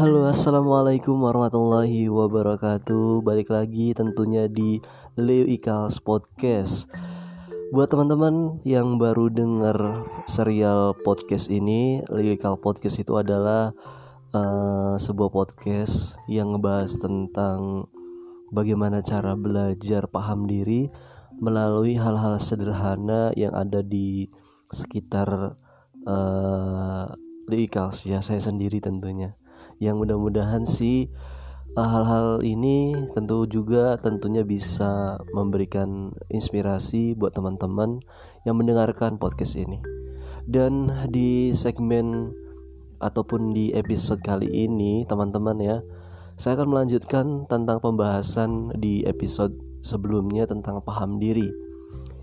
Halo 0.00 0.24
assalamualaikum 0.24 1.12
warahmatullahi 1.12 2.08
wabarakatuh. 2.08 3.20
Balik 3.20 3.52
lagi 3.52 3.92
tentunya 3.92 4.48
di 4.48 4.80
Leo 5.12 5.44
Ikals 5.44 6.00
Podcast. 6.00 6.88
Buat 7.68 7.92
teman-teman 7.92 8.64
yang 8.64 8.96
baru 8.96 9.28
dengar 9.28 9.76
serial 10.24 10.96
podcast 11.04 11.52
ini 11.52 12.00
Leo 12.08 12.32
Ikal 12.32 12.56
Podcast 12.56 12.96
itu 12.96 13.12
adalah 13.20 13.76
uh, 14.32 14.96
sebuah 14.96 15.28
podcast 15.28 16.16
yang 16.32 16.56
ngebahas 16.56 16.96
tentang 16.96 17.84
Bagaimana 18.56 19.04
cara 19.04 19.36
belajar 19.36 20.08
paham 20.08 20.48
diri 20.48 20.88
Melalui 21.44 22.00
hal-hal 22.00 22.40
sederhana 22.40 23.36
yang 23.36 23.52
ada 23.52 23.84
di 23.84 24.32
sekitar 24.72 25.60
uh, 26.08 27.04
Leo 27.52 27.60
Ikals 27.68 28.08
ya 28.08 28.24
saya 28.24 28.40
sendiri 28.40 28.80
tentunya 28.80 29.36
yang 29.80 29.96
mudah-mudahan 29.96 30.68
sih 30.68 31.08
eh, 31.74 31.88
hal-hal 31.88 32.44
ini 32.44 32.92
tentu 33.16 33.48
juga 33.48 33.96
tentunya 33.96 34.44
bisa 34.44 35.18
memberikan 35.32 36.12
inspirasi 36.28 37.16
buat 37.16 37.32
teman-teman 37.32 38.04
yang 38.44 38.60
mendengarkan 38.60 39.16
podcast 39.16 39.56
ini. 39.56 39.80
Dan 40.44 40.92
di 41.08 41.50
segmen 41.56 42.30
ataupun 43.00 43.56
di 43.56 43.72
episode 43.72 44.20
kali 44.20 44.46
ini 44.46 45.08
teman-teman 45.08 45.56
ya, 45.58 45.76
saya 46.36 46.60
akan 46.60 46.68
melanjutkan 46.72 47.26
tentang 47.48 47.80
pembahasan 47.80 48.72
di 48.76 49.04
episode 49.08 49.56
sebelumnya 49.80 50.44
tentang 50.44 50.84
paham 50.84 51.16
diri. 51.16 51.48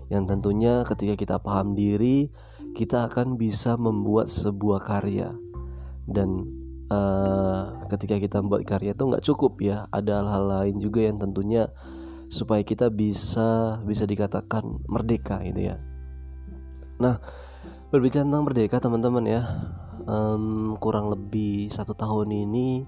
Yang 0.08 0.24
tentunya 0.34 0.86
ketika 0.86 1.14
kita 1.18 1.36
paham 1.42 1.74
diri, 1.74 2.30
kita 2.74 3.10
akan 3.10 3.36
bisa 3.36 3.74
membuat 3.74 4.30
sebuah 4.30 4.80
karya. 4.82 5.34
Dan 6.08 6.57
uh, 6.88 7.84
ketika 7.88 8.20
kita 8.20 8.44
membuat 8.44 8.68
karya 8.68 8.92
itu 8.92 9.04
nggak 9.04 9.24
cukup 9.24 9.60
ya. 9.62 9.86
Ada 9.88 10.20
hal-hal 10.20 10.44
lain 10.48 10.76
juga 10.82 11.04
yang 11.04 11.16
tentunya 11.20 11.72
supaya 12.28 12.60
kita 12.60 12.92
bisa 12.92 13.80
bisa 13.88 14.04
dikatakan 14.04 14.84
merdeka 14.84 15.40
gitu 15.44 15.72
ya. 15.72 15.76
Nah 17.00 17.20
berbicara 17.88 18.28
tentang 18.28 18.44
merdeka 18.44 18.76
teman-teman 18.84 19.24
ya 19.24 19.42
um, 20.04 20.76
kurang 20.76 21.08
lebih 21.08 21.72
satu 21.72 21.96
tahun 21.96 22.28
ini 22.28 22.84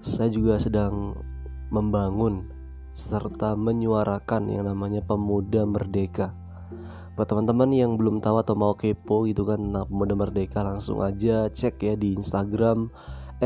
saya 0.00 0.32
juga 0.32 0.56
sedang 0.56 1.16
membangun 1.68 2.48
serta 2.92 3.56
menyuarakan 3.56 4.52
yang 4.52 4.68
namanya 4.68 5.00
pemuda 5.04 5.64
merdeka. 5.64 6.36
Buat 7.12 7.28
teman-teman 7.28 7.68
yang 7.76 8.00
belum 8.00 8.24
tahu 8.24 8.40
atau 8.40 8.56
mau 8.56 8.72
kepo 8.72 9.28
gitu 9.28 9.44
kan 9.44 9.60
nah 9.60 9.84
pemuda 9.84 10.16
merdeka 10.16 10.64
langsung 10.64 11.04
aja 11.04 11.48
cek 11.52 11.76
ya 11.84 11.94
di 11.96 12.16
Instagram 12.16 12.88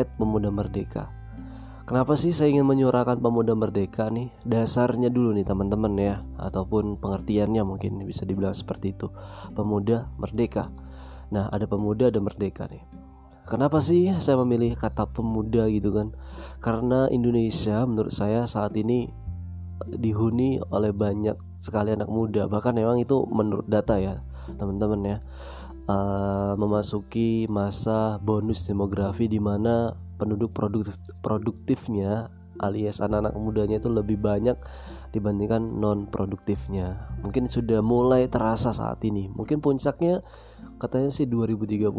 Pemuda 0.04 0.52
Merdeka. 0.52 1.08
Kenapa 1.86 2.18
sih 2.18 2.34
saya 2.34 2.50
ingin 2.50 2.66
menyuarakan 2.66 3.22
pemuda 3.22 3.54
merdeka 3.54 4.10
nih? 4.10 4.34
Dasarnya 4.42 5.06
dulu 5.06 5.30
nih 5.38 5.46
teman-teman 5.46 5.94
ya, 5.94 6.18
ataupun 6.34 6.98
pengertiannya 6.98 7.62
mungkin 7.62 8.02
bisa 8.02 8.26
dibilang 8.26 8.50
seperti 8.50 8.90
itu. 8.90 9.06
Pemuda 9.54 10.10
merdeka. 10.18 10.74
Nah, 11.30 11.46
ada 11.46 11.70
pemuda 11.70 12.10
ada 12.10 12.18
merdeka 12.18 12.66
nih. 12.66 12.82
Kenapa 13.46 13.78
sih 13.78 14.10
saya 14.18 14.34
memilih 14.42 14.74
kata 14.74 15.06
pemuda 15.14 15.70
gitu 15.70 15.94
kan? 15.94 16.10
Karena 16.58 17.06
Indonesia 17.06 17.86
menurut 17.86 18.10
saya 18.10 18.50
saat 18.50 18.74
ini 18.74 19.06
dihuni 19.86 20.58
oleh 20.74 20.90
banyak 20.90 21.38
sekali 21.62 21.94
anak 21.94 22.10
muda. 22.10 22.50
Bahkan 22.50 22.74
memang 22.74 22.98
itu 22.98 23.22
menurut 23.30 23.70
data 23.70 23.94
ya, 24.02 24.26
teman-teman 24.58 25.00
ya 25.06 25.16
uh, 25.88 26.54
memasuki 26.58 27.46
masa 27.50 28.18
bonus 28.22 28.66
demografi 28.66 29.26
di 29.30 29.38
mana 29.42 29.94
penduduk 30.18 30.52
produktif, 30.52 30.96
produktifnya 31.22 32.30
alias 32.56 33.04
anak-anak 33.04 33.36
mudanya 33.36 33.76
itu 33.76 33.92
lebih 33.92 34.16
banyak 34.16 34.56
dibandingkan 35.12 35.60
non 35.60 36.08
produktifnya. 36.08 37.12
Mungkin 37.20 37.48
sudah 37.52 37.84
mulai 37.84 38.28
terasa 38.28 38.72
saat 38.72 39.04
ini. 39.04 39.28
Mungkin 39.28 39.60
puncaknya 39.60 40.24
katanya 40.80 41.12
sih 41.12 41.28
2030, 41.28 41.92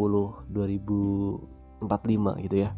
2045 0.50 2.44
gitu 2.46 2.56
ya. 2.58 2.74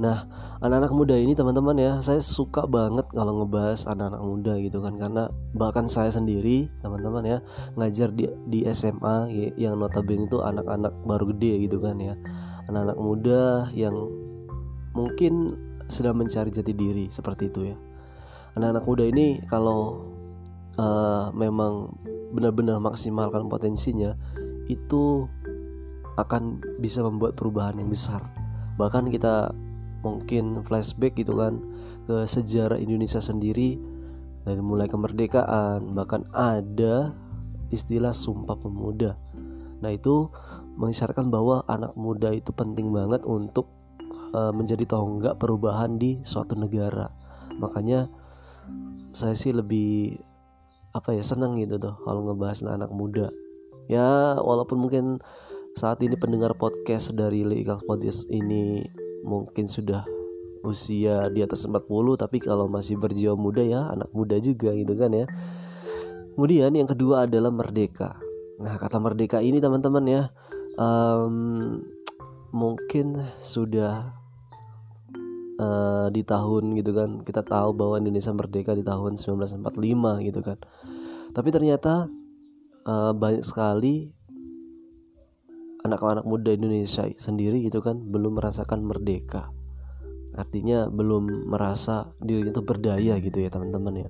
Nah, 0.00 0.24
anak-anak 0.64 0.96
muda 0.96 1.12
ini 1.12 1.36
teman-teman 1.36 1.76
ya, 1.76 2.00
saya 2.00 2.24
suka 2.24 2.64
banget 2.64 3.04
kalau 3.12 3.44
ngebahas 3.44 3.84
anak-anak 3.84 4.22
muda 4.24 4.52
gitu 4.56 4.80
kan 4.80 4.96
karena 4.96 5.28
bahkan 5.52 5.84
saya 5.84 6.08
sendiri 6.08 6.72
teman-teman 6.80 7.20
ya 7.20 7.38
ngajar 7.76 8.08
di 8.08 8.24
di 8.48 8.64
SMA 8.72 9.28
yang 9.60 9.76
notabene 9.76 10.24
itu 10.24 10.40
anak-anak 10.40 10.96
baru 11.04 11.36
gede 11.36 11.68
gitu 11.68 11.84
kan 11.84 12.00
ya. 12.00 12.16
Anak-anak 12.72 12.96
muda 12.96 13.68
yang 13.76 13.92
mungkin 14.96 15.52
sedang 15.92 16.16
mencari 16.16 16.48
jati 16.48 16.72
diri 16.72 17.12
seperti 17.12 17.52
itu 17.52 17.68
ya. 17.68 17.76
Anak-anak 18.56 18.84
muda 18.88 19.04
ini 19.04 19.44
kalau 19.44 20.00
uh, 20.80 21.28
memang 21.36 21.92
benar-benar 22.32 22.80
maksimalkan 22.80 23.52
potensinya 23.52 24.16
itu 24.64 25.28
akan 26.16 26.64
bisa 26.80 27.04
membuat 27.04 27.36
perubahan 27.36 27.76
yang 27.76 27.92
besar. 27.92 28.24
Bahkan 28.80 29.12
kita 29.12 29.52
mungkin 30.00 30.64
flashback 30.64 31.16
gitu 31.16 31.36
kan 31.36 31.60
ke 32.08 32.24
sejarah 32.24 32.80
Indonesia 32.80 33.20
sendiri 33.20 33.76
dari 34.44 34.60
mulai 34.60 34.88
kemerdekaan. 34.88 35.92
Bahkan 35.92 36.32
ada 36.32 37.12
istilah 37.70 38.10
sumpah 38.10 38.56
pemuda. 38.58 39.14
Nah 39.80 39.90
itu 39.92 40.28
mengisyaratkan 40.76 41.28
bahwa 41.28 41.64
anak 41.68 41.96
muda 41.96 42.32
itu 42.32 42.52
penting 42.52 42.92
banget 42.92 43.24
untuk 43.24 43.68
uh, 44.32 44.52
menjadi 44.52 44.84
tonggak 44.88 45.36
perubahan 45.40 45.96
di 45.96 46.20
suatu 46.24 46.56
negara. 46.56 47.12
Makanya 47.56 48.08
saya 49.10 49.34
sih 49.34 49.50
lebih 49.50 50.16
apa 50.90 51.14
ya 51.14 51.22
senang 51.22 51.54
gitu 51.58 51.78
tuh 51.78 51.94
kalau 52.02 52.26
ngebahas 52.26 52.66
anak, 52.66 52.90
muda. 52.90 53.30
Ya 53.90 54.38
walaupun 54.38 54.78
mungkin 54.78 55.18
saat 55.78 56.02
ini 56.02 56.18
pendengar 56.18 56.54
podcast 56.58 57.14
dari 57.14 57.46
Legal 57.46 57.78
Podcast 57.86 58.26
ini 58.26 58.82
mungkin 59.24 59.68
sudah 59.68 60.04
usia 60.60 61.32
di 61.32 61.40
atas 61.40 61.64
40 61.64 61.80
tapi 62.20 62.36
kalau 62.36 62.68
masih 62.68 63.00
berjiwa 63.00 63.32
muda 63.32 63.64
ya 63.64 63.88
anak 63.88 64.12
muda 64.12 64.36
juga 64.40 64.72
gitu 64.76 64.92
kan 64.96 65.12
ya. 65.12 65.26
Kemudian 66.36 66.72
yang 66.72 66.88
kedua 66.88 67.28
adalah 67.28 67.52
merdeka. 67.52 68.16
Nah 68.60 68.76
kata 68.76 69.00
merdeka 69.00 69.40
ini 69.40 69.60
teman-teman 69.60 70.04
ya 70.08 70.22
um, 70.76 71.80
mungkin 72.52 73.20
sudah 73.40 74.12
uh, 75.60 76.06
di 76.12 76.22
tahun 76.24 76.76
gitu 76.80 76.92
kan 76.96 77.10
kita 77.24 77.44
tahu 77.44 77.76
bahwa 77.76 78.00
Indonesia 78.00 78.32
merdeka 78.32 78.72
di 78.76 78.84
tahun 78.84 79.16
1945 79.20 80.26
gitu 80.28 80.40
kan. 80.44 80.58
Tapi 81.30 81.48
ternyata 81.52 82.08
uh, 82.84 83.12
banyak 83.14 83.44
sekali 83.44 84.10
anak-anak 85.80 86.24
muda 86.28 86.52
Indonesia 86.52 87.08
sendiri 87.16 87.64
gitu 87.64 87.80
kan 87.80 87.96
belum 87.96 88.36
merasakan 88.36 88.84
merdeka. 88.84 89.48
Artinya 90.36 90.86
belum 90.86 91.50
merasa 91.50 92.14
dirinya 92.22 92.54
itu 92.54 92.62
berdaya 92.62 93.18
gitu 93.18 93.38
ya 93.40 93.48
teman-teman 93.50 94.06
ya. 94.06 94.08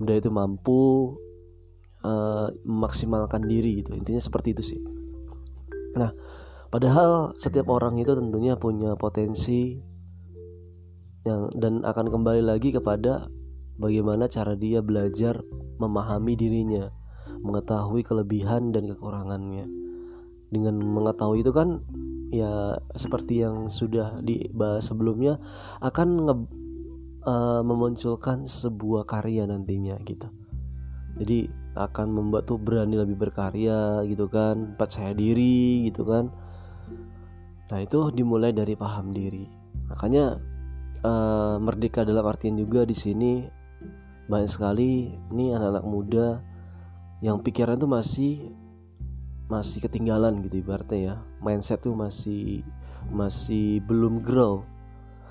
Berdaya 0.00 0.18
itu 0.18 0.32
mampu 0.32 0.80
uh, 2.02 2.48
memaksimalkan 2.64 3.44
diri 3.46 3.84
gitu. 3.84 3.94
Intinya 3.94 4.20
seperti 4.20 4.56
itu 4.56 4.62
sih. 4.74 4.80
Nah 5.94 6.10
padahal 6.72 7.36
setiap 7.38 7.70
orang 7.70 8.00
itu 8.00 8.16
tentunya 8.16 8.58
punya 8.58 8.98
potensi 8.98 9.78
yang 11.24 11.48
dan 11.56 11.80
akan 11.86 12.06
kembali 12.12 12.42
lagi 12.44 12.74
kepada 12.74 13.28
bagaimana 13.80 14.28
cara 14.28 14.52
dia 14.58 14.84
belajar 14.84 15.40
memahami 15.80 16.36
dirinya 16.36 16.92
mengetahui 17.40 18.04
kelebihan 18.04 18.76
dan 18.76 18.84
kekurangannya 18.84 19.64
dengan 20.54 20.78
mengetahui 20.78 21.42
itu 21.42 21.50
kan 21.50 21.82
ya 22.30 22.78
seperti 22.94 23.42
yang 23.42 23.66
sudah 23.66 24.22
dibahas 24.22 24.86
sebelumnya 24.86 25.38
akan 25.82 26.08
nge, 26.30 26.34
uh, 27.26 27.62
memunculkan 27.66 28.46
sebuah 28.46 29.06
karya 29.06 29.46
nantinya 29.50 29.98
gitu. 30.06 30.30
Jadi 31.18 31.46
akan 31.74 32.06
membuat 32.10 32.46
tuh 32.46 32.58
berani 32.58 32.98
lebih 32.98 33.18
berkarya 33.18 34.06
gitu 34.06 34.30
kan 34.30 34.78
percaya 34.78 35.10
diri 35.10 35.90
gitu 35.90 36.06
kan. 36.06 36.30
Nah 37.70 37.78
itu 37.82 38.10
dimulai 38.14 38.54
dari 38.54 38.78
paham 38.78 39.10
diri. 39.10 39.46
Makanya 39.90 40.38
uh, 41.02 41.56
merdeka 41.58 42.02
dalam 42.02 42.26
artian 42.26 42.58
juga 42.58 42.86
di 42.86 42.94
sini 42.94 43.46
banyak 44.24 44.50
sekali 44.50 45.12
ini 45.34 45.52
anak-anak 45.52 45.84
muda 45.84 46.28
yang 47.20 47.40
pikiran 47.44 47.76
tuh 47.76 47.90
masih 47.90 48.48
masih 49.54 49.78
ketinggalan 49.78 50.42
gitu 50.42 50.58
ibaratnya 50.58 50.98
ya. 50.98 51.14
Mindset 51.38 51.86
tuh 51.86 51.94
masih 51.94 52.66
masih 53.14 53.78
belum 53.86 54.26
grow. 54.26 54.66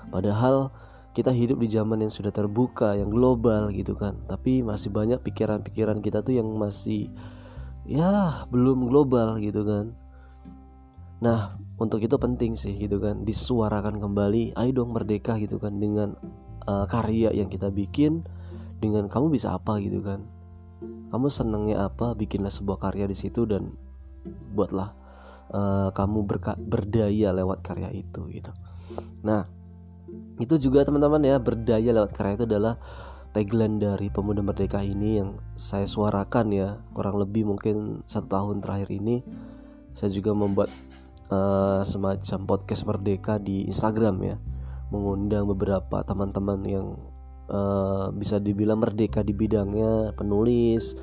Padahal 0.08 0.72
kita 1.12 1.30
hidup 1.30 1.60
di 1.60 1.68
zaman 1.70 2.02
yang 2.02 2.12
sudah 2.12 2.32
terbuka 2.32 2.96
yang 2.96 3.12
global 3.12 3.68
gitu 3.70 3.92
kan. 3.92 4.16
Tapi 4.24 4.64
masih 4.64 4.88
banyak 4.88 5.20
pikiran-pikiran 5.20 6.00
kita 6.00 6.24
tuh 6.24 6.40
yang 6.40 6.48
masih 6.56 7.12
ya 7.84 8.44
belum 8.48 8.88
global 8.88 9.36
gitu 9.44 9.62
kan. 9.62 9.92
Nah 11.20 11.60
untuk 11.76 12.00
itu 12.00 12.16
penting 12.16 12.56
sih 12.56 12.74
gitu 12.74 12.96
kan 12.98 13.22
disuarakan 13.28 14.00
kembali 14.00 14.54
ayo 14.56 14.70
dong 14.72 14.94
merdeka 14.94 15.36
gitu 15.42 15.58
kan 15.60 15.76
dengan 15.78 16.16
uh, 16.64 16.86
karya 16.86 17.34
yang 17.34 17.50
kita 17.50 17.68
bikin 17.68 18.24
dengan 18.82 19.06
kamu 19.08 19.32
bisa 19.32 19.56
apa? 19.56 19.78
gitu 19.80 20.00
kan. 20.02 20.24
Kamu 21.14 21.30
senengnya 21.30 21.86
apa? 21.86 22.12
Bikinlah 22.18 22.50
sebuah 22.50 22.82
karya 22.82 23.06
di 23.06 23.14
situ 23.14 23.46
dan 23.46 23.78
buatlah 24.26 24.96
uh, 25.52 25.88
kamu 25.92 26.18
berka 26.24 26.56
berdaya 26.56 27.30
lewat 27.30 27.60
karya 27.60 27.90
itu 27.92 28.26
gitu. 28.32 28.50
Nah 29.22 29.46
itu 30.38 30.54
juga 30.58 30.82
teman-teman 30.82 31.22
ya 31.22 31.36
berdaya 31.38 31.90
lewat 31.94 32.10
karya 32.14 32.34
itu 32.38 32.46
adalah 32.46 32.78
tagline 33.34 33.82
dari 33.82 34.08
pemuda 34.14 34.42
merdeka 34.42 34.78
ini 34.78 35.18
yang 35.18 35.42
saya 35.58 35.90
suarakan 35.90 36.54
ya 36.54 36.68
kurang 36.94 37.18
lebih 37.18 37.46
mungkin 37.46 38.06
satu 38.06 38.30
tahun 38.30 38.62
terakhir 38.62 38.90
ini. 38.94 39.22
Saya 39.94 40.10
juga 40.10 40.34
membuat 40.34 40.74
uh, 41.30 41.82
semacam 41.86 42.38
podcast 42.46 42.82
merdeka 42.82 43.38
di 43.38 43.66
Instagram 43.70 44.16
ya 44.26 44.36
mengundang 44.90 45.50
beberapa 45.50 46.02
teman-teman 46.06 46.60
yang 46.66 46.86
uh, 47.50 48.10
bisa 48.14 48.38
dibilang 48.38 48.78
merdeka 48.78 49.22
di 49.26 49.34
bidangnya 49.34 50.14
penulis 50.14 50.94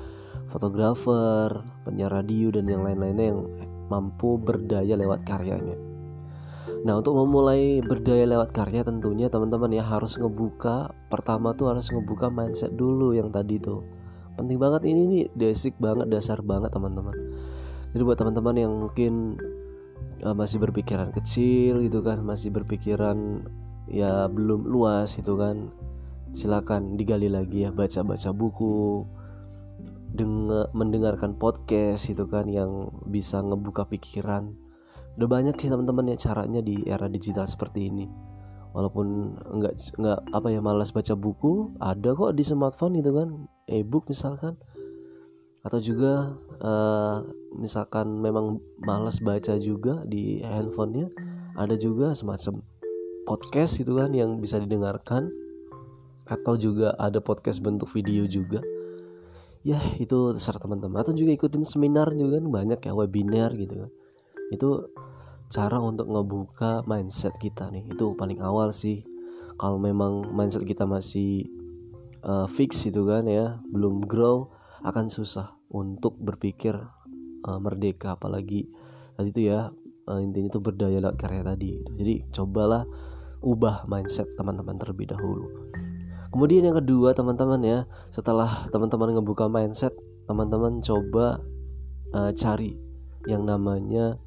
fotografer 0.50 1.64
penyiar 1.84 2.12
radio 2.12 2.52
dan 2.52 2.68
yang 2.68 2.84
lain-lainnya 2.84 3.26
yang 3.34 3.40
mampu 3.88 4.36
berdaya 4.36 4.96
lewat 4.96 5.24
karyanya. 5.24 5.76
Nah 6.82 6.98
untuk 6.98 7.14
memulai 7.14 7.78
berdaya 7.82 8.26
lewat 8.26 8.50
karya 8.54 8.82
tentunya 8.82 9.30
teman-teman 9.30 9.70
ya 9.70 9.86
harus 9.86 10.18
ngebuka 10.18 10.90
Pertama 11.12 11.52
tuh 11.52 11.70
harus 11.70 11.92
ngebuka 11.92 12.32
mindset 12.32 12.72
dulu 12.72 13.12
yang 13.12 13.28
tadi 13.28 13.60
tuh. 13.60 13.84
Penting 14.34 14.56
banget 14.56 14.88
ini 14.88 15.02
nih 15.06 15.24
basic 15.36 15.76
banget 15.76 16.08
dasar 16.08 16.40
banget 16.40 16.72
teman-teman. 16.72 17.12
Jadi 17.92 18.02
buat 18.02 18.16
teman-teman 18.16 18.56
yang 18.56 18.72
mungkin 18.72 19.36
uh, 20.24 20.32
masih 20.32 20.62
berpikiran 20.62 21.10
kecil 21.12 21.82
gitu 21.84 22.00
kan 22.00 22.22
masih 22.22 22.54
berpikiran 22.54 23.44
ya 23.90 24.30
belum 24.30 24.64
luas 24.64 25.18
itu 25.18 25.34
kan 25.36 25.68
silakan 26.32 26.96
digali 26.96 27.28
lagi 27.28 27.68
ya 27.68 27.70
baca-baca 27.74 28.32
buku 28.32 29.04
dengar 30.12 30.68
mendengarkan 30.76 31.40
podcast 31.40 32.12
itu 32.12 32.28
kan 32.28 32.44
yang 32.44 32.92
bisa 33.08 33.40
ngebuka 33.40 33.88
pikiran. 33.88 34.52
Udah 35.16 35.28
banyak 35.28 35.56
sih 35.56 35.72
teman-teman 35.72 36.12
ya 36.12 36.16
caranya 36.20 36.60
di 36.60 36.84
era 36.84 37.08
digital 37.08 37.48
seperti 37.48 37.88
ini. 37.88 38.06
Walaupun 38.72 39.36
nggak 39.60 39.74
nggak 40.00 40.18
apa 40.32 40.48
ya 40.48 40.60
malas 40.64 40.92
baca 40.92 41.12
buku 41.12 41.76
ada 41.76 42.16
kok 42.16 42.32
di 42.32 42.44
smartphone 42.44 43.00
gitu 43.00 43.12
kan 43.16 43.28
ebook 43.68 44.08
misalkan. 44.08 44.56
Atau 45.64 45.80
juga 45.80 46.36
uh, 46.60 47.24
misalkan 47.56 48.20
memang 48.20 48.60
malas 48.84 49.20
baca 49.20 49.56
juga 49.56 50.04
di 50.04 50.44
handphonenya 50.44 51.08
ada 51.56 51.76
juga 51.76 52.16
semacam 52.16 52.64
podcast 53.28 53.80
gitu 53.80 53.96
kan 53.96 54.12
yang 54.12 54.40
bisa 54.40 54.60
didengarkan. 54.60 55.32
Atau 56.28 56.56
juga 56.56 56.96
ada 56.96 57.20
podcast 57.20 57.60
bentuk 57.60 57.92
video 57.92 58.24
juga 58.24 58.64
ya 59.62 59.78
itu 59.98 60.34
terserah 60.34 60.60
teman-teman. 60.62 61.02
Atau 61.02 61.14
juga 61.14 61.34
ikutin 61.34 61.64
seminar 61.66 62.10
juga 62.14 62.38
kan 62.38 62.46
banyak 62.50 62.80
ya 62.82 62.92
webinar 62.94 63.54
gitu 63.58 63.86
kan. 63.86 63.90
Itu 64.50 64.92
cara 65.50 65.78
untuk 65.80 66.10
ngebuka 66.10 66.86
mindset 66.86 67.34
kita 67.38 67.70
nih. 67.70 67.90
Itu 67.90 68.14
paling 68.14 68.42
awal 68.42 68.70
sih. 68.70 69.02
Kalau 69.56 69.78
memang 69.78 70.28
mindset 70.34 70.66
kita 70.66 70.88
masih 70.88 71.46
uh, 72.26 72.48
fix 72.50 72.84
itu 72.88 73.06
kan 73.06 73.24
ya 73.28 73.62
belum 73.70 74.04
grow 74.04 74.50
akan 74.82 75.06
susah 75.06 75.54
untuk 75.70 76.18
berpikir 76.18 76.74
uh, 77.46 77.58
merdeka. 77.62 78.18
Apalagi 78.18 78.66
tadi 79.14 79.28
itu 79.30 79.42
ya 79.52 79.70
uh, 80.08 80.20
intinya 80.20 80.48
itu 80.50 80.60
berdaya 80.60 80.98
lewat 80.98 81.16
karya 81.20 81.42
tadi 81.44 81.78
jadi 81.98 82.14
cobalah 82.32 82.82
ubah 83.42 83.86
mindset 83.90 84.26
teman-teman 84.38 84.78
terlebih 84.78 85.10
dahulu 85.10 85.46
kemudian 86.32 86.66
yang 86.66 86.76
kedua 86.80 87.12
teman-teman 87.12 87.60
ya 87.60 87.78
setelah 88.08 88.66
teman-teman 88.72 89.20
ngebuka 89.20 89.46
mindset 89.46 89.92
teman-teman 90.26 90.80
coba 90.80 91.44
uh, 92.16 92.30
cari 92.32 92.78
yang 93.28 93.46
namanya 93.46 94.18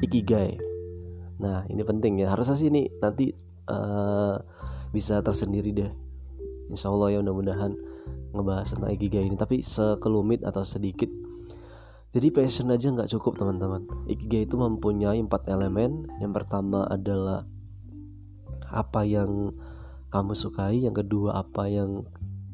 ikigai. 0.00 0.56
Nah 1.40 1.66
ini 1.68 1.82
penting 1.84 2.22
ya. 2.22 2.32
Harusnya 2.32 2.56
sih 2.56 2.68
ini 2.72 2.88
nanti 3.00 3.32
uh, 3.68 4.36
bisa 4.94 5.20
tersendiri 5.20 5.70
deh. 5.74 5.90
Insya 6.72 6.88
Allah 6.88 7.18
ya 7.18 7.18
mudah-mudahan 7.20 7.72
ngebahas 8.34 8.74
tentang 8.74 8.90
ikigai 8.94 9.24
ini 9.28 9.36
tapi 9.36 9.60
sekelumit 9.60 10.42
atau 10.42 10.64
sedikit. 10.64 11.08
Jadi 12.14 12.30
passion 12.30 12.70
aja 12.70 12.94
nggak 12.94 13.10
cukup 13.10 13.42
teman-teman. 13.42 13.90
Ikigai 14.06 14.46
itu 14.46 14.54
mempunyai 14.54 15.18
empat 15.18 15.50
elemen. 15.50 16.06
Yang 16.22 16.32
pertama 16.42 16.86
adalah 16.86 17.42
apa 18.70 19.02
yang 19.02 19.50
kamu 20.14 20.32
sukai 20.38 20.86
yang 20.86 20.94
kedua 20.94 21.42
apa 21.42 21.66
yang 21.66 22.06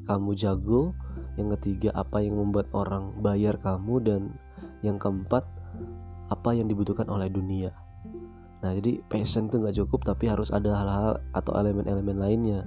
kamu 0.08 0.32
jago 0.32 0.96
yang 1.36 1.52
ketiga 1.60 1.92
apa 1.92 2.24
yang 2.24 2.40
membuat 2.40 2.72
orang 2.72 3.12
bayar 3.20 3.60
kamu 3.60 4.00
dan 4.00 4.20
yang 4.80 4.96
keempat 4.96 5.44
apa 6.32 6.50
yang 6.56 6.64
dibutuhkan 6.64 7.04
oleh 7.12 7.28
dunia 7.28 7.76
nah 8.64 8.72
jadi 8.72 9.04
passion 9.12 9.52
itu 9.52 9.60
nggak 9.60 9.76
cukup 9.84 10.08
tapi 10.08 10.32
harus 10.32 10.48
ada 10.48 10.72
hal-hal 10.72 11.20
atau 11.36 11.52
elemen-elemen 11.52 12.16
lainnya 12.16 12.64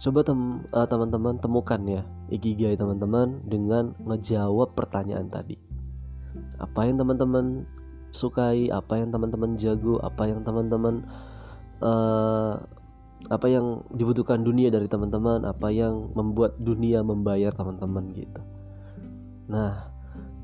Coba 0.00 0.24
uh, 0.24 0.88
teman-teman 0.88 1.36
temukan 1.44 1.76
ya 1.84 2.00
ikigai 2.32 2.72
teman-teman 2.72 3.44
dengan 3.44 3.92
ngejawab 4.00 4.72
pertanyaan 4.72 5.28
tadi. 5.28 5.60
Apa 6.56 6.88
yang 6.88 6.96
teman-teman 7.04 7.68
sukai, 8.08 8.72
apa 8.72 8.96
yang 8.96 9.12
teman-teman 9.12 9.60
jago, 9.60 10.00
apa 10.00 10.24
yang 10.24 10.40
teman-teman 10.40 11.04
uh, 11.84 12.64
apa 13.28 13.46
yang 13.52 13.84
dibutuhkan 13.92 14.40
dunia 14.40 14.72
dari 14.72 14.88
teman-teman, 14.88 15.44
apa 15.44 15.68
yang 15.68 16.08
membuat 16.16 16.56
dunia 16.56 17.04
membayar 17.04 17.52
teman-teman 17.52 18.16
gitu. 18.16 18.40
Nah, 19.50 19.92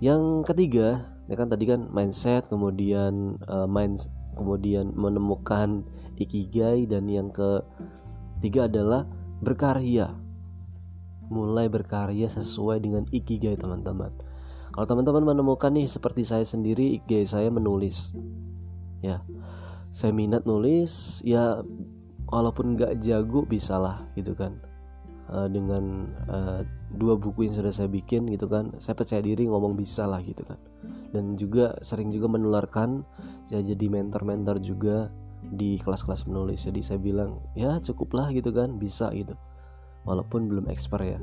yang 0.03 0.45
ketiga, 0.45 1.09
ya 1.31 1.35
kan 1.39 1.49
tadi 1.49 1.65
kan 1.65 1.89
mindset, 1.89 2.51
kemudian 2.53 3.41
uh, 3.49 3.65
mind, 3.65 4.05
kemudian 4.37 4.93
menemukan 4.93 5.87
ikigai 6.21 6.85
dan 6.85 7.09
yang 7.09 7.33
ketiga 7.33 8.69
adalah 8.69 9.09
berkarya. 9.41 10.13
Mulai 11.27 11.67
berkarya 11.73 12.29
sesuai 12.29 12.85
dengan 12.85 13.09
ikigai 13.09 13.57
teman-teman. 13.59 14.13
Kalau 14.71 14.87
teman-teman 14.87 15.25
menemukan 15.25 15.73
nih 15.73 15.89
seperti 15.89 16.23
saya 16.29 16.45
sendiri 16.45 17.01
ikigai 17.01 17.25
saya 17.25 17.49
menulis. 17.49 18.13
Ya 19.01 19.25
saya 19.97 20.13
minat 20.13 20.45
nulis 20.45 21.25
ya 21.25 21.65
walaupun 22.31 22.75
nggak 22.75 22.99
jago 23.03 23.47
bisalah 23.47 24.07
gitu 24.19 24.35
kan. 24.35 24.59
Uh, 25.27 25.51
dengan 25.51 26.07
uh, 26.31 26.63
dua 26.95 27.19
buku 27.19 27.51
yang 27.51 27.55
sudah 27.59 27.75
saya 27.75 27.91
bikin 27.91 28.31
gitu 28.31 28.47
kan 28.47 28.71
saya 28.79 28.95
percaya 28.95 29.19
diri 29.19 29.51
ngomong 29.51 29.75
bisa 29.75 30.07
lah 30.07 30.23
gitu 30.23 30.47
kan. 30.47 30.59
Dan 31.11 31.35
juga 31.35 31.75
sering 31.83 32.15
juga 32.15 32.31
menularkan 32.31 33.03
ya 33.51 33.59
jadi 33.59 33.91
mentor-mentor 33.91 34.63
juga 34.63 35.11
di 35.43 35.79
kelas-kelas 35.83 36.31
menulis 36.31 36.67
jadi 36.67 36.79
saya 36.83 36.99
bilang 37.03 37.43
ya 37.59 37.83
cukuplah 37.83 38.31
gitu 38.31 38.55
kan 38.55 38.79
bisa 38.79 39.11
gitu. 39.19 39.35
Walaupun 40.07 40.47
belum 40.47 40.71
expert 40.71 41.03
ya. 41.03 41.19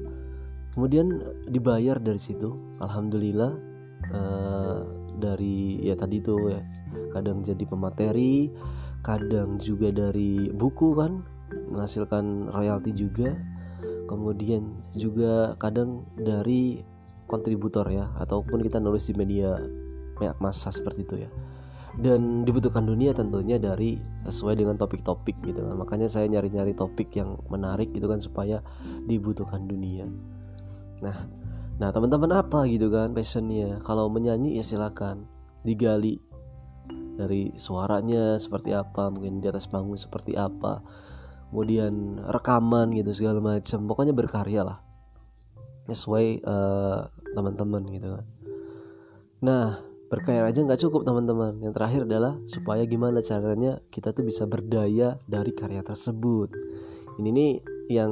Kemudian 0.75 1.23
dibayar 1.47 1.95
dari 1.95 2.19
situ 2.19 2.51
alhamdulillah 2.83 3.51
uh, 4.11 4.79
dari 5.15 5.79
ya 5.79 5.95
tadi 5.95 6.19
tuh 6.19 6.51
ya 6.51 6.61
kadang 7.15 7.39
jadi 7.39 7.63
pemateri 7.63 8.51
kadang 9.03 9.59
juga 9.59 9.91
dari 9.91 10.47
buku 10.49 10.95
kan 10.95 11.21
menghasilkan 11.69 12.49
royalti 12.49 12.95
juga. 12.95 13.35
Kemudian 14.07 14.83
juga 14.95 15.53
kadang 15.59 16.07
dari 16.15 16.79
kontributor 17.27 17.87
ya 17.91 18.11
ataupun 18.19 18.63
kita 18.63 18.79
nulis 18.79 19.09
di 19.09 19.13
media 19.15 19.59
massa 20.39 20.71
seperti 20.71 21.01
itu 21.03 21.15
ya. 21.27 21.29
Dan 21.93 22.41
dibutuhkan 22.41 22.89
dunia 22.89 23.13
tentunya 23.13 23.61
dari 23.61 24.01
sesuai 24.25 24.57
dengan 24.57 24.79
topik-topik 24.79 25.37
gitu 25.45 25.61
kan. 25.61 25.75
Makanya 25.77 26.09
saya 26.09 26.25
nyari-nyari 26.25 26.73
topik 26.73 27.13
yang 27.13 27.37
menarik 27.53 27.93
gitu 27.93 28.09
kan 28.09 28.17
supaya 28.17 28.63
dibutuhkan 29.05 29.67
dunia. 29.67 30.07
Nah 31.03 31.27
nah 31.73 31.89
teman-teman 31.89 32.39
apa 32.39 32.69
gitu 32.69 32.87
kan 32.93 33.11
passionnya? 33.11 33.81
Kalau 33.81 34.07
menyanyi 34.07 34.57
ya 34.57 34.63
silakan 34.63 35.25
digali 35.65 36.21
dari 37.13 37.53
suaranya 37.55 38.35
seperti 38.41 38.73
apa 38.73 39.09
mungkin 39.13 39.39
di 39.41 39.47
atas 39.49 39.69
panggung 39.69 39.97
seperti 39.97 40.33
apa 40.33 40.81
kemudian 41.53 42.17
rekaman 42.17 42.89
gitu 42.97 43.13
segala 43.13 43.37
macam. 43.37 43.85
Pokoknya 43.85 44.17
berkarya 44.17 44.65
lah. 44.65 44.81
Sesuai 45.85 46.41
uh, 46.41 47.05
teman-teman 47.37 47.85
gitu 47.93 48.09
kan. 48.17 48.25
Nah 49.45 49.65
berkaya 50.09 50.49
aja 50.49 50.65
nggak 50.65 50.81
cukup 50.81 51.05
teman-teman. 51.05 51.61
Yang 51.61 51.73
terakhir 51.77 52.01
adalah 52.09 52.33
supaya 52.49 52.81
gimana 52.89 53.21
caranya 53.21 53.77
kita 53.93 54.17
tuh 54.17 54.25
bisa 54.25 54.49
berdaya 54.49 55.21
dari 55.29 55.53
karya 55.53 55.85
tersebut. 55.85 56.49
Ini 57.21 57.29
nih 57.29 57.51
yang 57.93 58.11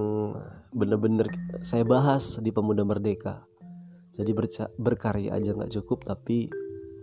bener-bener 0.70 1.26
saya 1.66 1.82
bahas 1.82 2.38
di 2.38 2.54
pemuda 2.54 2.86
merdeka. 2.86 3.42
Jadi 4.14 4.38
berkarya 4.78 5.34
aja 5.34 5.58
nggak 5.58 5.82
cukup 5.82 6.06
tapi 6.06 6.46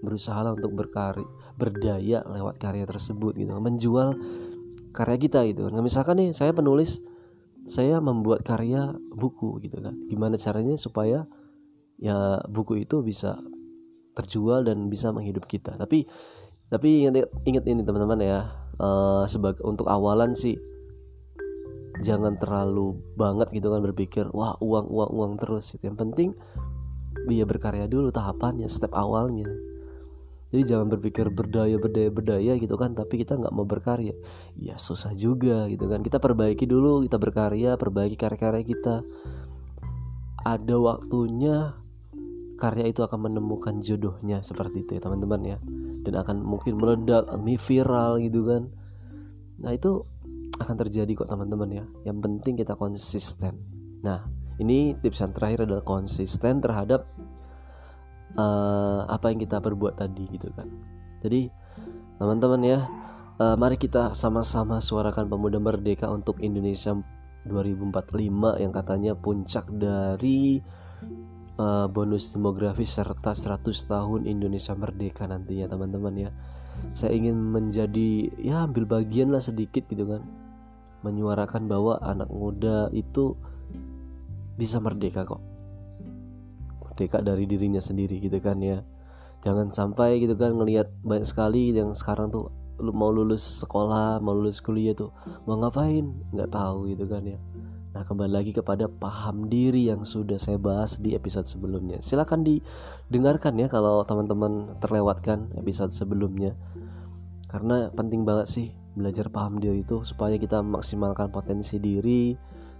berusaha 0.00 0.54
untuk 0.54 0.74
berkarya 0.74 1.26
berdaya 1.58 2.22
lewat 2.22 2.62
karya 2.62 2.86
tersebut 2.86 3.34
gitu 3.34 3.50
menjual 3.58 4.14
karya 4.94 5.18
kita 5.18 5.44
gitu. 5.50 5.68
Kan 5.68 5.82
misalkan 5.82 6.22
nih 6.22 6.30
saya 6.32 6.54
penulis 6.54 7.02
saya 7.68 8.00
membuat 8.00 8.42
karya 8.46 8.96
buku 9.12 9.60
gitu 9.62 9.82
kan. 9.82 9.94
Gimana 10.08 10.40
caranya 10.40 10.78
supaya 10.78 11.28
ya 12.00 12.40
buku 12.48 12.86
itu 12.86 13.02
bisa 13.04 13.36
terjual 14.16 14.64
dan 14.64 14.88
bisa 14.88 15.12
menghidup 15.12 15.44
kita. 15.46 15.76
Tapi 15.76 16.08
tapi 16.68 16.88
ingat 17.04 17.28
ingat 17.44 17.64
ini 17.68 17.82
teman-teman 17.84 18.20
ya. 18.22 18.40
Uh, 18.78 19.26
sebagai 19.26 19.66
untuk 19.66 19.90
awalan 19.90 20.38
sih 20.38 20.54
jangan 21.98 22.38
terlalu 22.38 22.94
banget 23.18 23.50
gitu 23.50 23.74
kan 23.74 23.82
berpikir 23.82 24.30
wah 24.30 24.54
uang 24.62 24.86
uang 24.86 25.10
uang 25.12 25.32
terus. 25.42 25.74
Yang 25.82 25.96
penting 25.98 26.28
dia 27.26 27.42
berkarya 27.42 27.90
dulu 27.90 28.14
tahapannya 28.14 28.70
step 28.70 28.94
awalnya 28.94 29.50
jadi 30.48 30.62
jangan 30.64 30.88
berpikir 30.88 31.28
berdaya 31.28 31.76
berdaya 31.76 32.08
berdaya 32.08 32.52
gitu 32.56 32.80
kan 32.80 32.96
tapi 32.96 33.20
kita 33.20 33.36
nggak 33.36 33.52
mau 33.52 33.68
berkarya. 33.68 34.16
Ya 34.56 34.80
susah 34.80 35.12
juga 35.12 35.68
gitu 35.68 35.92
kan. 35.92 36.00
Kita 36.00 36.16
perbaiki 36.16 36.64
dulu 36.64 37.04
kita 37.04 37.20
berkarya 37.20 37.76
perbaiki 37.76 38.16
karya-karya 38.16 38.64
kita. 38.64 39.04
Ada 40.48 40.76
waktunya 40.80 41.76
karya 42.56 42.88
itu 42.88 43.04
akan 43.04 43.28
menemukan 43.28 43.84
jodohnya 43.84 44.40
seperti 44.40 44.88
itu 44.88 44.96
ya 44.96 45.00
teman-teman 45.04 45.40
ya. 45.44 45.56
Dan 46.08 46.16
akan 46.16 46.40
mungkin 46.40 46.80
meledak 46.80 47.28
viral 47.60 48.16
gitu 48.24 48.48
kan. 48.48 48.72
Nah 49.60 49.76
itu 49.76 50.00
akan 50.56 50.76
terjadi 50.80 51.12
kok 51.12 51.28
teman-teman 51.28 51.84
ya. 51.84 51.84
Yang 52.08 52.18
penting 52.24 52.54
kita 52.56 52.72
konsisten. 52.72 53.60
Nah 54.00 54.24
ini 54.56 54.96
tips 54.96 55.20
yang 55.20 55.36
terakhir 55.36 55.68
adalah 55.68 55.84
konsisten 55.84 56.64
terhadap 56.64 57.04
uh, 58.38 59.00
apa 59.10 59.34
yang 59.34 59.42
kita 59.42 59.58
perbuat 59.58 59.98
tadi 59.98 60.24
gitu 60.30 60.48
kan. 60.54 60.70
Jadi 61.20 61.50
teman-teman 62.22 62.60
ya 62.62 62.78
uh, 63.42 63.56
mari 63.58 63.74
kita 63.74 64.14
sama-sama 64.14 64.78
suarakan 64.78 65.26
pemuda 65.26 65.58
merdeka 65.58 66.06
untuk 66.08 66.38
Indonesia 66.38 66.94
2045 67.46 68.62
yang 68.62 68.72
katanya 68.74 69.12
puncak 69.18 69.66
dari 69.74 70.62
uh, 71.58 71.86
bonus 71.90 72.30
demografi 72.30 72.86
serta 72.86 73.34
100 73.34 73.66
tahun 73.66 74.20
Indonesia 74.30 74.74
merdeka 74.78 75.26
nantinya 75.26 75.66
teman-teman 75.66 76.14
ya. 76.14 76.30
Saya 76.94 77.18
ingin 77.18 77.34
menjadi 77.34 78.30
ya 78.38 78.62
ambil 78.70 78.86
bagian 78.86 79.34
lah 79.34 79.42
sedikit 79.42 79.82
gitu 79.90 80.06
kan. 80.06 80.22
Menyuarakan 81.02 81.66
bahwa 81.66 81.98
anak 82.02 82.30
muda 82.30 82.90
itu 82.94 83.34
bisa 84.58 84.82
merdeka 84.82 85.22
kok 85.22 85.47
merdeka 86.98 87.22
dari 87.22 87.46
dirinya 87.46 87.78
sendiri 87.78 88.18
gitu 88.18 88.42
kan 88.42 88.58
ya. 88.58 88.82
Jangan 89.46 89.70
sampai 89.70 90.18
gitu 90.18 90.34
kan 90.34 90.50
ngelihat 90.58 90.90
banyak 91.06 91.30
sekali 91.30 91.70
yang 91.70 91.94
sekarang 91.94 92.34
tuh 92.34 92.50
mau 92.82 93.14
lulus 93.14 93.62
sekolah 93.62 94.18
mau 94.18 94.34
lulus 94.34 94.58
kuliah 94.58 94.98
tuh 94.98 95.14
mau 95.46 95.62
ngapain? 95.62 96.10
Nggak 96.34 96.50
tahu 96.50 96.90
gitu 96.90 97.06
kan 97.06 97.22
ya. 97.22 97.38
Nah 97.94 98.02
kembali 98.02 98.34
lagi 98.34 98.50
kepada 98.50 98.90
paham 98.90 99.46
diri 99.46 99.94
yang 99.94 100.02
sudah 100.02 100.42
saya 100.42 100.58
bahas 100.58 100.98
di 100.98 101.14
episode 101.14 101.46
sebelumnya. 101.46 102.02
Silahkan 102.02 102.42
didengarkan 102.42 103.54
ya 103.62 103.70
kalau 103.70 104.02
teman-teman 104.02 104.74
terlewatkan 104.82 105.54
episode 105.54 105.94
sebelumnya. 105.94 106.58
Karena 107.46 107.94
penting 107.94 108.26
banget 108.26 108.50
sih 108.50 108.66
belajar 108.98 109.30
paham 109.30 109.62
diri 109.62 109.86
itu 109.86 110.02
supaya 110.02 110.34
kita 110.34 110.66
maksimalkan 110.66 111.30
potensi 111.30 111.78
diri 111.78 112.34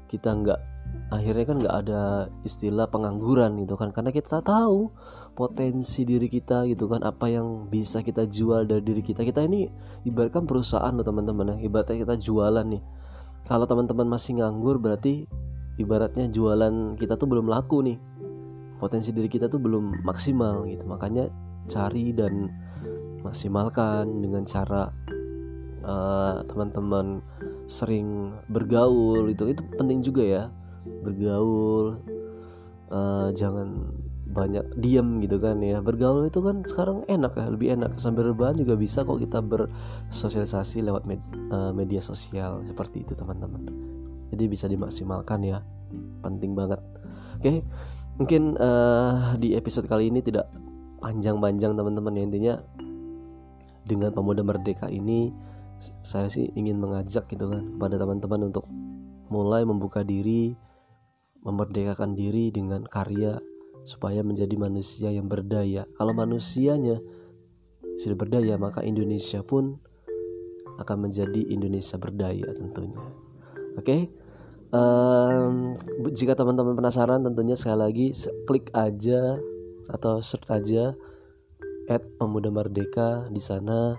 kita 0.08 0.32
nggak 0.32 0.60
akhirnya 1.12 1.44
kan 1.44 1.56
nggak 1.60 1.76
ada 1.84 2.02
istilah 2.42 2.88
pengangguran 2.88 3.60
gitu 3.60 3.76
kan. 3.76 3.92
Karena 3.92 4.10
kita 4.10 4.40
tahu 4.40 4.88
potensi 5.36 6.02
diri 6.02 6.26
kita 6.26 6.66
gitu 6.66 6.88
kan 6.90 7.04
apa 7.04 7.30
yang 7.30 7.68
bisa 7.68 8.00
kita 8.00 8.26
jual 8.26 8.64
dari 8.64 8.82
diri 8.82 9.02
kita. 9.04 9.22
Kita 9.22 9.44
ini 9.44 9.68
ibaratkan 10.08 10.48
perusahaan 10.48 10.90
loh 10.90 11.04
teman-teman 11.04 11.56
ya. 11.56 11.68
Ibaratnya 11.68 12.02
kita 12.08 12.14
jualan 12.18 12.66
nih. 12.66 12.82
Kalau 13.46 13.64
teman-teman 13.64 14.08
masih 14.08 14.40
nganggur 14.40 14.80
berarti 14.80 15.28
ibaratnya 15.78 16.26
jualan 16.28 16.98
kita 16.98 17.14
tuh 17.20 17.28
belum 17.28 17.46
laku 17.46 17.84
nih. 17.84 17.98
Potensi 18.82 19.10
diri 19.12 19.28
kita 19.28 19.46
tuh 19.46 19.60
belum 19.60 20.02
maksimal 20.06 20.64
gitu. 20.66 20.82
Makanya 20.88 21.28
cari 21.68 22.16
dan 22.16 22.48
maksimalkan 23.22 24.22
dengan 24.22 24.46
cara 24.46 24.88
uh, 25.84 26.40
teman-teman 26.46 27.20
sering 27.68 28.32
bergaul 28.48 29.28
itu 29.28 29.52
itu 29.52 29.62
penting 29.76 30.00
juga 30.00 30.24
ya. 30.24 30.42
Bergaul 31.04 32.00
uh, 32.88 33.28
jangan 33.36 33.92
banyak 34.28 34.64
diam 34.80 35.20
gitu 35.20 35.36
kan 35.36 35.60
ya. 35.60 35.84
Bergaul 35.84 36.32
itu 36.32 36.40
kan 36.40 36.64
sekarang 36.64 37.04
enak 37.06 37.36
ya 37.36 37.46
lebih 37.52 37.68
enak. 37.76 38.00
Sambil 38.00 38.32
rebahan 38.32 38.56
juga 38.56 38.74
bisa 38.74 39.04
kok 39.04 39.20
kita 39.20 39.44
bersosialisasi 39.44 40.80
lewat 40.88 41.04
med, 41.04 41.20
uh, 41.52 41.70
media 41.76 42.00
sosial 42.00 42.64
seperti 42.64 43.04
itu 43.04 43.12
teman-teman. 43.12 43.68
Jadi 44.32 44.44
bisa 44.48 44.64
dimaksimalkan 44.64 45.44
ya. 45.44 45.60
Penting 46.24 46.56
banget. 46.56 46.80
Oke 47.36 47.62
mungkin 48.18 48.58
uh, 48.58 49.38
di 49.38 49.54
episode 49.54 49.86
kali 49.86 50.10
ini 50.10 50.18
tidak 50.18 50.50
panjang-panjang 51.04 51.76
teman-teman 51.76 52.16
ya. 52.16 52.22
Intinya 52.24 52.54
dengan 53.88 54.10
pemuda 54.12 54.44
merdeka 54.44 54.88
ini 54.92 55.32
saya 56.02 56.26
sih 56.26 56.50
ingin 56.58 56.78
mengajak 56.78 57.30
gitu 57.30 57.48
kan 57.48 57.78
pada 57.78 57.96
teman-teman 57.96 58.50
untuk 58.50 58.66
mulai 59.28 59.62
membuka 59.62 60.02
diri 60.02 60.56
memerdekakan 61.42 62.18
diri 62.18 62.50
dengan 62.50 62.82
karya 62.82 63.38
supaya 63.86 64.20
menjadi 64.26 64.52
manusia 64.58 65.08
yang 65.08 65.30
berdaya. 65.30 65.86
Kalau 65.94 66.12
manusianya 66.12 66.98
sudah 67.98 68.16
berdaya 68.18 68.58
maka 68.58 68.82
Indonesia 68.82 69.40
pun 69.40 69.78
akan 70.78 71.08
menjadi 71.08 71.46
Indonesia 71.50 71.96
berdaya 71.98 72.46
tentunya. 72.54 73.00
Oke? 73.78 73.82
Okay? 73.82 74.02
um, 74.72 75.76
jika 76.12 76.36
teman-teman 76.36 76.76
penasaran 76.76 77.24
tentunya 77.24 77.56
sekali 77.56 77.78
lagi 77.78 78.06
klik 78.44 78.68
aja 78.76 79.38
atau 79.88 80.20
search 80.20 80.48
aja 80.52 80.92
at 81.88 82.04
pemuda 82.20 82.52
merdeka 82.52 83.28
di 83.32 83.40
sana 83.40 83.96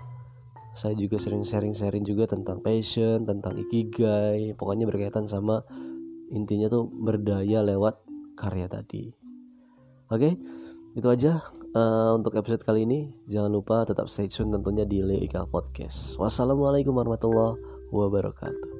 saya 0.74 0.94
juga 0.94 1.18
sering 1.18 1.42
sharing-sharing 1.42 2.06
juga 2.06 2.30
tentang 2.30 2.62
passion 2.62 3.26
tentang 3.26 3.58
ikigai 3.58 4.54
pokoknya 4.54 4.86
berkaitan 4.86 5.26
sama 5.26 5.62
intinya 6.30 6.70
tuh 6.70 6.86
berdaya 6.86 7.60
lewat 7.66 8.00
karya 8.38 8.70
tadi. 8.70 9.10
Oke 10.10 10.14
okay? 10.14 10.32
itu 10.94 11.06
aja 11.10 11.42
uh, 11.74 12.14
untuk 12.14 12.38
episode 12.38 12.62
kali 12.62 12.86
ini. 12.86 13.10
Jangan 13.26 13.50
lupa 13.50 13.82
tetap 13.86 14.06
stay 14.06 14.30
tune 14.30 14.54
tentunya 14.54 14.86
di 14.86 15.02
Leo 15.02 15.44
Podcast. 15.50 16.18
Wassalamualaikum 16.18 16.94
warahmatullahi 16.94 17.58
wabarakatuh 17.90 18.79